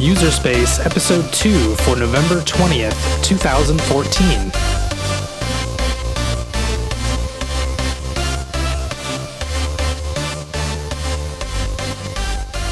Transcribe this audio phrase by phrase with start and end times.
[0.00, 4.50] User Space Episode 2 for November 20th, 2014.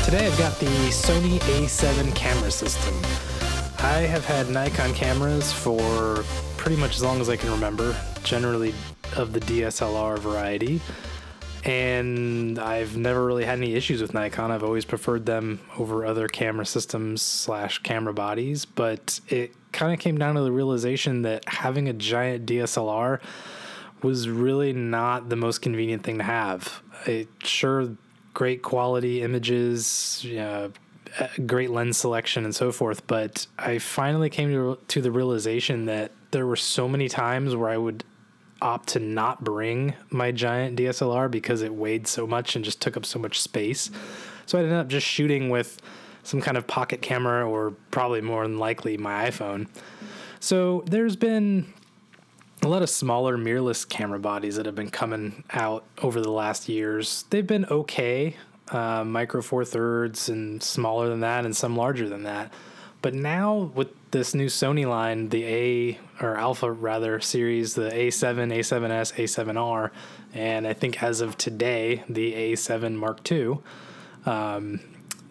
[0.07, 2.95] Today I've got the Sony A7 camera system.
[3.81, 6.25] I have had Nikon cameras for
[6.57, 8.73] pretty much as long as I can remember, generally
[9.17, 10.81] of the DSLR variety.
[11.65, 14.51] And I've never really had any issues with Nikon.
[14.51, 18.65] I've always preferred them over other camera systems slash camera bodies.
[18.65, 23.21] But it kind of came down to the realization that having a giant DSLR
[24.03, 26.83] was really not the most convenient thing to have.
[27.07, 27.97] It sure
[28.35, 30.69] great quality images, uh,
[31.47, 33.07] great lens selection, and so forth.
[33.07, 37.71] But I finally came to, to the realization that there were so many times where
[37.71, 38.05] I would
[38.61, 42.97] opt to not bring my giant DSLR because it weighed so much and just took
[42.97, 43.91] up so much space.
[44.47, 45.81] So I ended up just shooting with
[46.23, 49.69] some kind of pocket camera or probably more than likely my iPhone.
[50.41, 51.73] So there's been
[52.63, 56.69] a lot of smaller mirrorless camera bodies that have been coming out over the last
[56.69, 57.25] years.
[57.31, 58.37] They've been okay,
[58.71, 62.53] uh, micro four thirds and smaller than that, and some larger than that.
[63.01, 68.53] But now with this new Sony line, the A or Alpha rather series, the A7,
[68.53, 69.91] A7S, A7R,
[70.35, 73.59] and I think as of today, the A7 Mark II.
[74.27, 74.81] Um,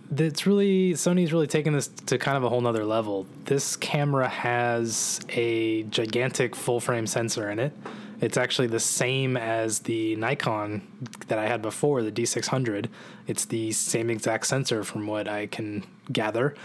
[0.09, 3.27] that's really Sony's really taken this to kind of a whole nother level.
[3.45, 7.73] This camera has a gigantic full frame sensor in it.
[8.19, 10.81] It's actually the same as the Nikon
[11.27, 12.87] that I had before, the D600.
[13.27, 16.55] It's the same exact sensor from what I can gather.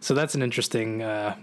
[0.00, 1.36] So that's an interesting uh,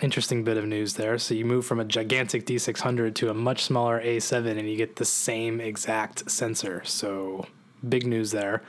[0.00, 1.18] interesting bit of news there.
[1.18, 4.96] So you move from a gigantic D600 to a much smaller A7 and you get
[4.96, 6.82] the same exact sensor.
[6.84, 7.46] So
[7.88, 8.62] big news there.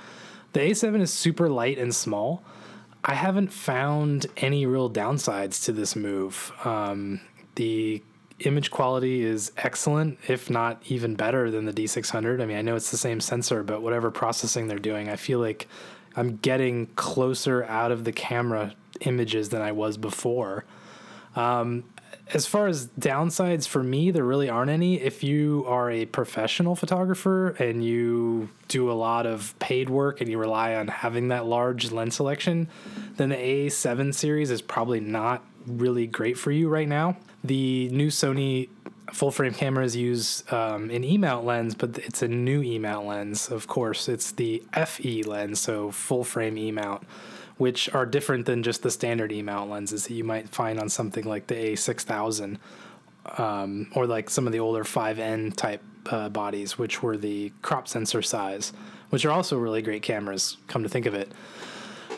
[0.53, 2.43] The A7 is super light and small.
[3.03, 6.53] I haven't found any real downsides to this move.
[6.63, 7.19] Um,
[7.55, 8.01] the
[8.39, 12.41] image quality is excellent, if not even better than the D600.
[12.41, 15.39] I mean, I know it's the same sensor, but whatever processing they're doing, I feel
[15.39, 15.67] like
[16.15, 20.65] I'm getting closer out of the camera images than I was before.
[21.35, 21.83] Um,
[22.33, 25.01] as far as downsides for me, there really aren't any.
[25.01, 30.29] If you are a professional photographer and you do a lot of paid work and
[30.29, 32.69] you rely on having that large lens selection,
[33.17, 37.17] then the A7 series is probably not really great for you right now.
[37.43, 38.69] The new Sony
[39.11, 43.05] full frame cameras use um, an E mount lens, but it's a new E mount
[43.05, 44.07] lens, of course.
[44.07, 47.03] It's the FE lens, so full frame E mount
[47.63, 50.89] which are different than just the standard E mount lenses that you might find on
[50.89, 52.57] something like the A6000
[53.37, 57.87] um, or like some of the older 5N type uh, bodies, which were the crop
[57.87, 58.73] sensor size,
[59.11, 61.31] which are also really great cameras, come to think of it.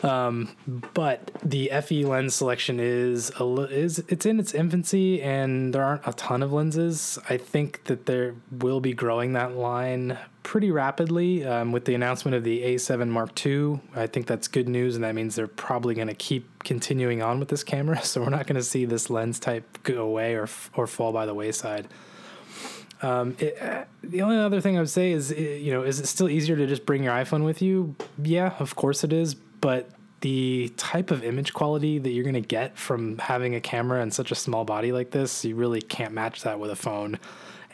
[0.02, 0.50] Um,
[0.94, 6.06] but the FE lens selection is a, is it's in its infancy, and there aren't
[6.06, 7.18] a ton of lenses.
[7.28, 12.34] I think that there will be growing that line pretty rapidly um, with the announcement
[12.34, 13.80] of the A7 Mark II.
[13.94, 17.40] I think that's good news, and that means they're probably going to keep continuing on
[17.40, 18.00] with this camera.
[18.06, 21.26] So we're not going to see this lens type go away or or fall by
[21.26, 21.88] the wayside.
[23.02, 26.06] Um, it, uh, the only other thing I would say is, you know, is it
[26.06, 27.94] still easier to just bring your iPhone with you?
[28.22, 29.90] Yeah, of course it is, but
[30.20, 34.10] the type of image quality that you're going to get from having a camera in
[34.10, 37.18] such a small body like this, you really can't match that with a phone.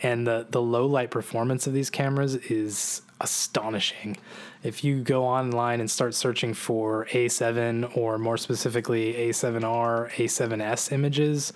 [0.02, 4.16] And the, the low light performance of these cameras is astonishing.
[4.64, 11.52] If you go online and start searching for A7 or more specifically A7R, A7S images,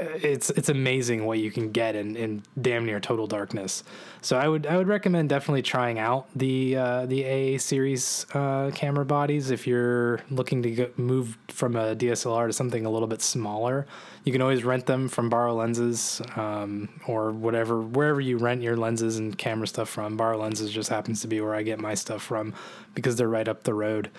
[0.00, 3.84] it's it's amazing what you can get in, in damn near total darkness.
[4.20, 8.70] So I would I would recommend definitely trying out the uh, the A series uh,
[8.74, 13.20] camera bodies if you're looking to move from a DSLR to something a little bit
[13.22, 13.86] smaller.
[14.24, 18.76] You can always rent them from Borrow Lenses um, or whatever wherever you rent your
[18.76, 20.16] lenses and camera stuff from.
[20.16, 22.54] Borrow Lenses just happens to be where I get my stuff from
[22.94, 24.10] because they're right up the road.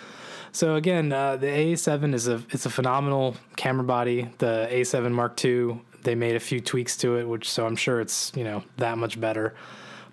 [0.53, 4.29] So again, uh, the A7 is a it's a phenomenal camera body.
[4.37, 5.62] The A7 Mark II,
[6.03, 8.97] they made a few tweaks to it, which so I'm sure it's you know that
[8.97, 9.53] much better.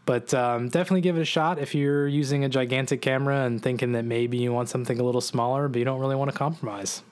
[0.06, 3.92] But um, definitely give it a shot if you're using a gigantic camera and thinking
[3.92, 7.02] that maybe you want something a little smaller, but you don't really want to compromise.